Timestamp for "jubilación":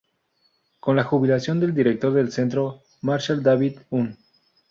1.03-1.59